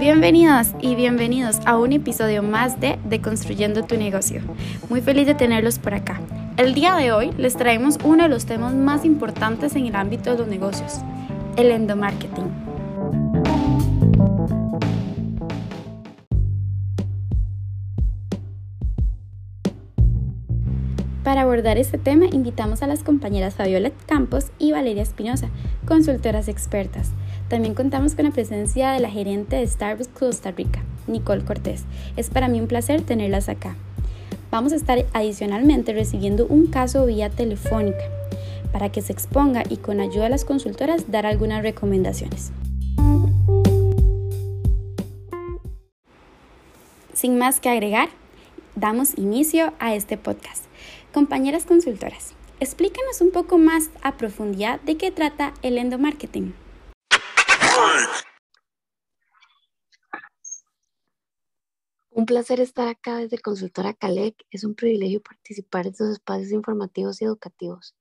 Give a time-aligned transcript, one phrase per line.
[0.00, 4.40] Bienvenidas y bienvenidos a un episodio más de Deconstruyendo tu negocio.
[4.88, 6.22] Muy feliz de tenerlos por acá.
[6.56, 10.30] El día de hoy les traemos uno de los temas más importantes en el ámbito
[10.30, 11.02] de los negocios,
[11.58, 12.46] el endomarketing.
[21.22, 25.50] Para abordar este tema invitamos a las compañeras Fabiola Campos y Valeria Espinosa,
[25.86, 27.12] consultoras expertas.
[27.50, 31.82] También contamos con la presencia de la gerente de Starbucks Costa Rica, Nicole Cortés.
[32.16, 33.74] Es para mí un placer tenerlas acá.
[34.52, 38.04] Vamos a estar adicionalmente recibiendo un caso vía telefónica
[38.72, 42.52] para que se exponga y con ayuda de las consultoras dar algunas recomendaciones.
[47.12, 48.10] Sin más que agregar,
[48.76, 50.66] damos inicio a este podcast.
[51.12, 56.54] Compañeras consultoras, explíquenos un poco más a profundidad de qué trata el endomarketing.
[62.10, 64.36] Un placer estar acá desde Consultora Calec.
[64.50, 67.94] Es un privilegio participar en estos espacios informativos y educativos.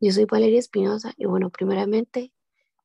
[0.00, 2.32] Yo soy Valeria Espinosa y bueno, primeramente,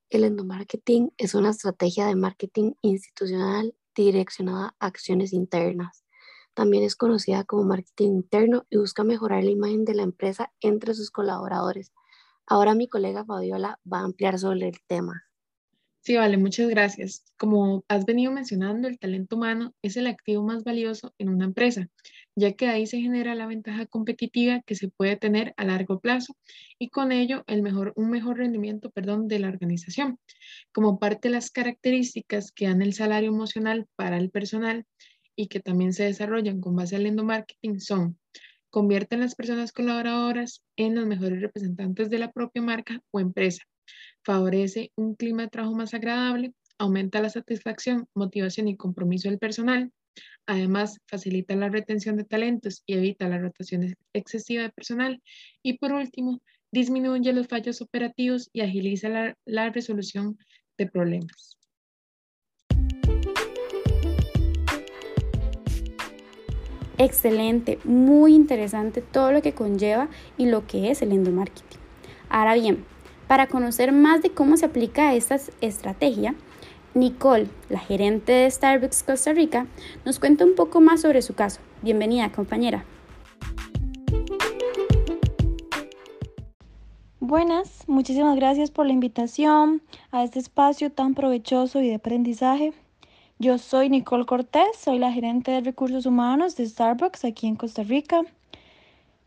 [0.09, 6.01] el endomarketing es una estrategia de marketing institucional direccionada a acciones internas
[6.53, 10.93] también es conocida como marketing interno y busca mejorar la imagen de la empresa entre
[10.93, 11.93] sus colaboradores.
[12.45, 15.23] Ahora mi colega Fabiola va a ampliar sobre el tema.
[16.03, 17.23] Sí, vale, muchas gracias.
[17.37, 21.89] Como has venido mencionando, el talento humano es el activo más valioso en una empresa,
[22.35, 26.35] ya que ahí se genera la ventaja competitiva que se puede tener a largo plazo
[26.79, 30.17] y con ello el mejor, un mejor rendimiento perdón, de la organización.
[30.71, 34.85] Como parte de las características que dan el salario emocional para el personal,
[35.35, 38.17] y que también se desarrollan con base al endomarketing son
[38.69, 43.63] convierten las personas colaboradoras en los mejores representantes de la propia marca o empresa,
[44.23, 49.91] favorece un clima de trabajo más agradable, aumenta la satisfacción, motivación y compromiso del personal,
[50.45, 55.21] además facilita la retención de talentos y evita la rotación excesiva de personal
[55.63, 60.37] y por último, disminuye los fallos operativos y agiliza la, la resolución
[60.77, 61.57] de problemas.
[66.97, 71.79] Excelente, muy interesante todo lo que conlleva y lo que es el endomarketing.
[72.29, 72.85] Ahora bien,
[73.31, 76.35] para conocer más de cómo se aplica esta estrategia,
[76.93, 79.67] Nicole, la gerente de Starbucks Costa Rica,
[80.03, 81.61] nos cuenta un poco más sobre su caso.
[81.81, 82.83] Bienvenida, compañera.
[87.21, 89.81] Buenas, muchísimas gracias por la invitación
[90.11, 92.73] a este espacio tan provechoso y de aprendizaje.
[93.39, 97.83] Yo soy Nicole Cortés, soy la gerente de recursos humanos de Starbucks aquí en Costa
[97.83, 98.23] Rica.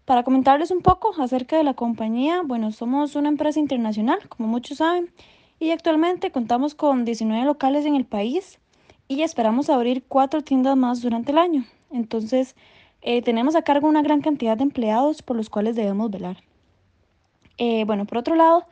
[0.04, 4.78] Para comentarles un poco acerca de la compañía, bueno, somos una empresa internacional, como muchos
[4.78, 5.10] saben,
[5.58, 8.58] y actualmente contamos con 19 locales en el país
[9.08, 11.64] y esperamos abrir cuatro tiendas más durante el año.
[11.90, 12.54] Entonces,
[13.00, 16.36] eh, tenemos a cargo una gran cantidad de empleados por los cuales debemos velar.
[17.56, 18.66] Eh, bueno, por otro lado,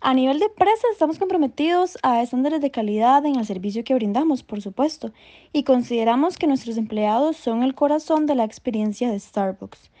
[0.00, 4.42] a nivel de empresa, estamos comprometidos a estándares de calidad en el servicio que brindamos,
[4.42, 5.12] por supuesto,
[5.52, 9.92] y consideramos que nuestros empleados son el corazón de la experiencia de Starbucks,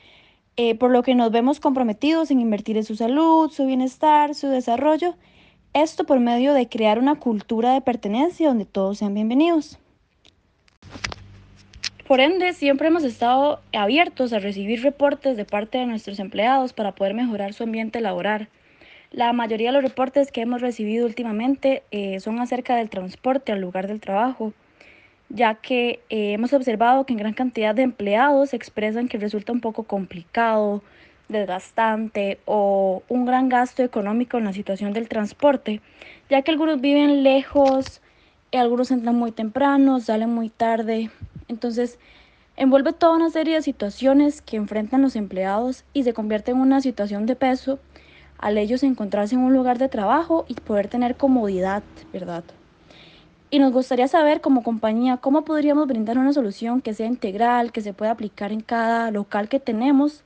[0.56, 4.48] eh, por lo que nos vemos comprometidos en invertir en su salud, su bienestar, su
[4.48, 5.14] desarrollo,
[5.74, 9.78] esto por medio de crear una cultura de pertenencia donde todos sean bienvenidos.
[12.06, 16.94] Por ende, siempre hemos estado abiertos a recibir reportes de parte de nuestros empleados para
[16.94, 18.48] poder mejorar su ambiente laboral
[19.12, 23.60] la mayoría de los reportes que hemos recibido últimamente eh, son acerca del transporte al
[23.60, 24.54] lugar del trabajo,
[25.32, 29.60] ya que eh, hemos observado que en gran cantidad de empleados expresan que resulta un
[29.60, 30.82] poco complicado,
[31.28, 35.80] desgastante o un gran gasto económico en la situación del transporte,
[36.28, 38.02] ya que algunos viven lejos,
[38.52, 41.10] y algunos entran muy temprano, salen muy tarde.
[41.48, 41.98] Entonces,
[42.56, 46.82] envuelve toda una serie de situaciones que enfrentan los empleados y se convierte en una
[46.82, 47.78] situación de peso
[48.38, 51.82] al ellos encontrarse en un lugar de trabajo y poder tener comodidad,
[52.12, 52.44] ¿verdad?
[53.54, 57.82] Y nos gustaría saber como compañía cómo podríamos brindar una solución que sea integral, que
[57.82, 60.24] se pueda aplicar en cada local que tenemos,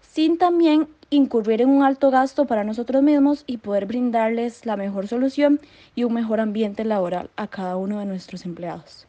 [0.00, 5.06] sin también incurrir en un alto gasto para nosotros mismos y poder brindarles la mejor
[5.06, 5.60] solución
[5.94, 9.06] y un mejor ambiente laboral a cada uno de nuestros empleados.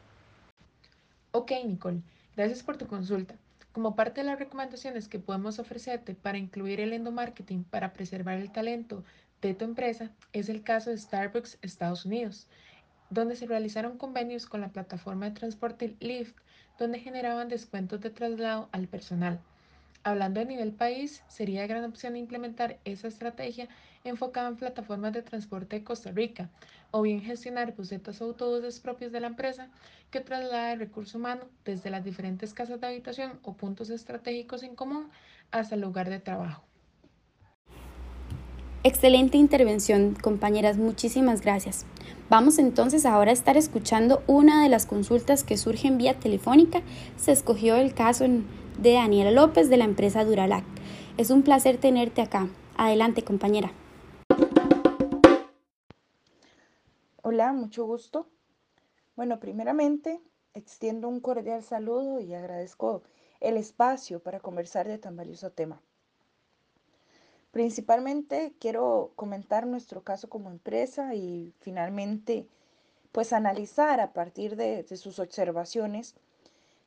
[1.32, 2.02] Ok, Nicole,
[2.36, 3.34] gracias por tu consulta.
[3.72, 8.52] Como parte de las recomendaciones que podemos ofrecerte para incluir el endomarketing para preservar el
[8.52, 9.04] talento
[9.42, 12.48] de tu empresa es el caso de Starbucks Estados Unidos,
[13.10, 16.36] donde se realizaron convenios con la plataforma de transporte Lyft,
[16.78, 19.40] donde generaban descuentos de traslado al personal.
[20.04, 23.68] Hablando a nivel país, sería gran opción implementar esa estrategia
[24.06, 26.50] enfocada en plataformas de transporte de Costa Rica
[26.92, 29.70] o bien gestionar busetas o autobuses propios de la empresa
[30.10, 34.76] que traslade el recurso humano desde las diferentes casas de habitación o puntos estratégicos en
[34.76, 35.10] común
[35.52, 36.67] hasta el lugar de trabajo.
[38.88, 40.78] Excelente intervención, compañeras.
[40.78, 41.86] Muchísimas gracias.
[42.30, 46.82] Vamos entonces ahora a estar escuchando una de las consultas que surgen vía telefónica.
[47.18, 48.24] Se escogió el caso
[48.80, 50.64] de Daniela López de la empresa Duralac.
[51.18, 52.48] Es un placer tenerte acá.
[52.78, 53.74] Adelante, compañera.
[57.24, 58.30] Hola, mucho gusto.
[59.18, 60.22] Bueno, primeramente
[60.54, 63.04] extiendo un cordial saludo y agradezco
[63.42, 65.82] el espacio para conversar de tan valioso tema.
[67.58, 72.46] Principalmente quiero comentar nuestro caso como empresa y finalmente
[73.12, 76.14] pues analizar a partir de, sus observaciones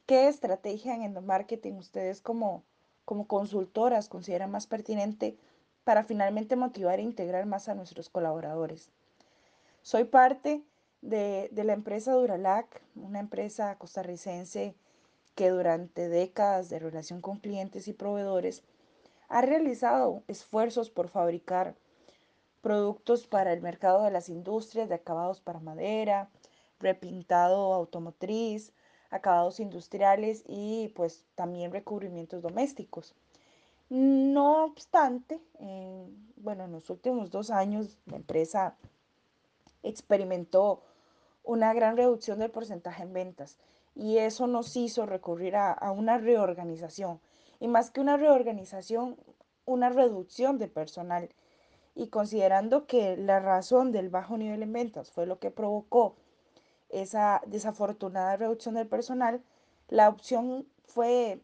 [0.06, 2.62] qué estrategia en el marketing ustedes como,
[3.05, 5.37] como consultoras consideran más pertinente
[5.82, 8.90] para finalmente motivar e integrar más a nuestros colaboradores.
[9.82, 10.62] Soy parte
[11.02, 14.76] de, de la empresa Duralac, una empresa costarricense
[15.34, 18.62] que durante décadas de relación con clientes y proveedores
[19.31, 21.77] ha realizado esfuerzos por fabricar
[22.61, 26.29] productos para el mercado de las industrias de acabados para madera,
[26.81, 28.73] repintado automotriz,
[29.09, 33.15] acabados industriales y pues también recubrimientos domésticos.
[33.88, 35.41] No obstante,
[36.37, 38.76] bueno, en los últimos dos años la empresa
[39.85, 40.83] experimentó
[41.44, 43.59] una gran reducción del porcentaje en ventas
[43.94, 47.21] y eso nos hizo recurrir a una reorganización
[47.61, 49.17] y más que una reorganización,
[49.67, 51.29] una reducción de personal.
[51.95, 56.17] Y considerando que la razón del bajo nivel en ventas fue lo que provocó
[56.89, 59.43] esa desafortunada reducción del personal,
[59.89, 61.41] la opción fue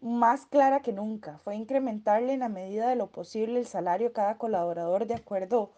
[0.00, 4.12] más clara que nunca, fue incrementarle en la medida de lo posible el salario a
[4.12, 5.72] cada colaborador de acuerdo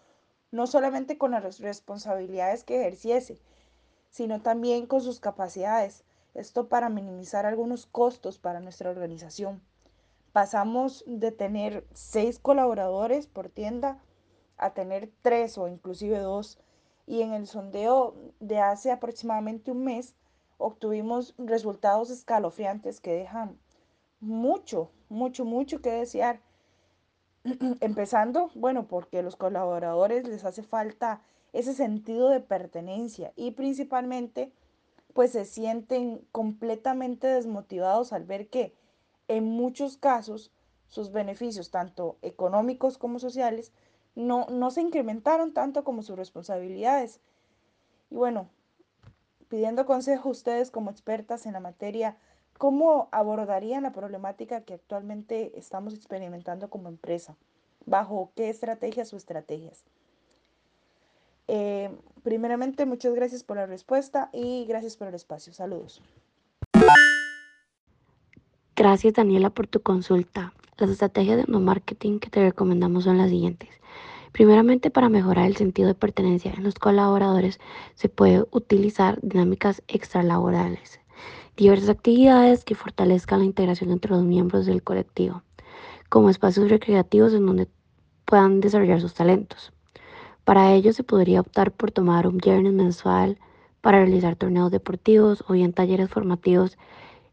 [0.51, 3.39] no solamente con las responsabilidades que ejerciese,
[4.11, 9.63] sino también con sus capacidades, esto para minimizar algunos costos para nuestra organización.
[10.33, 13.99] Pasamos de tener seis colaboradores por tienda
[14.57, 16.59] a tener tres o inclusive dos.
[17.07, 20.15] Y en el sondeo de hace aproximadamente un mes
[20.59, 23.59] obtuvimos resultados escalofriantes que dejan
[24.21, 26.41] mucho, mucho, mucho que desear.
[27.81, 31.23] Empezando, bueno, porque a los colaboradores les hace falta
[31.53, 34.53] ese sentido de pertenencia y principalmente
[35.19, 38.77] pues se sienten completamente desmotivados al ver que
[39.27, 40.53] en muchos casos
[40.87, 43.73] sus beneficios, tanto económicos como sociales,
[44.15, 47.19] no, no se incrementaron tanto como sus responsabilidades.
[48.11, 48.49] Y bueno,
[49.49, 52.17] pidiendo consejo a ustedes como expertas en la materia,
[52.57, 57.37] ¿cómo abordarían la problemática que actualmente estamos experimentando como empresa?
[57.87, 59.83] ¿Bajo qué estrategias o estrategias?
[61.49, 61.91] Eh,
[62.23, 65.53] primeramente, muchas gracias por la respuesta y gracias por el espacio.
[65.53, 66.03] Saludos.
[68.77, 70.53] Gracias Daniela por tu consulta.
[70.77, 73.71] Las estrategias de no marketing que te recomendamos son las siguientes.
[74.31, 77.59] Primeramente, para mejorar el sentido de pertenencia en los colaboradores,
[77.95, 81.01] se puede utilizar dinámicas extralaborales,
[81.57, 85.43] diversas actividades que fortalezcan la integración entre los miembros del colectivo,
[86.09, 87.69] como espacios recreativos en donde
[88.27, 89.73] puedan desarrollar sus talentos.
[90.49, 93.37] Para ello se podría optar por tomar un viernes mensual
[93.83, 96.79] para realizar torneos deportivos o bien talleres formativos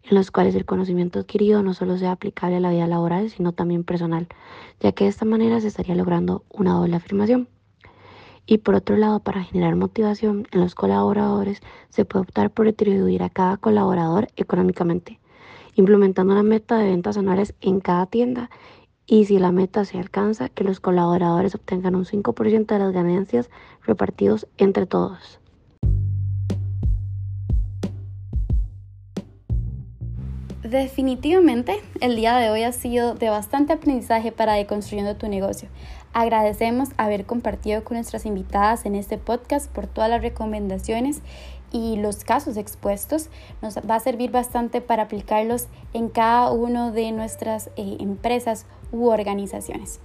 [0.04, 3.54] en los cuales el conocimiento adquirido no solo sea aplicable a la vida laboral, sino
[3.54, 4.28] también personal,
[4.82, 7.48] ya que de esta manera se estaría logrando una doble afirmación.
[8.46, 13.24] Y por otro lado, para generar motivación en los colaboradores, se puede optar por retribuir
[13.24, 15.22] a cada colaborador económicamente,
[15.76, 18.50] implementando una meta de ventas anuales en cada tienda
[19.08, 23.50] y si la meta se alcanza, que los colaboradores obtengan un 5% de las ganancias
[23.86, 25.40] repartidos entre todos.
[30.64, 35.70] Definitivamente, el día de hoy ha sido de bastante aprendizaje para deconstruyendo tu negocio.
[36.12, 41.22] Agradecemos haber compartido con nuestras invitadas en este podcast por todas las recomendaciones
[41.76, 43.28] y los casos expuestos
[43.62, 49.10] nos va a servir bastante para aplicarlos en cada una de nuestras eh, empresas u
[49.10, 50.00] organizaciones.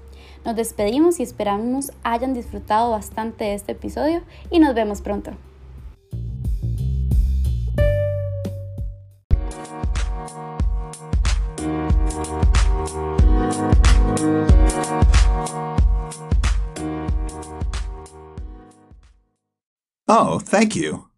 [0.44, 5.30] Nos despedimos y esperamos hayan disfrutado bastante de este episodio y nos vemos pronto.
[20.08, 21.09] Oh, thank you.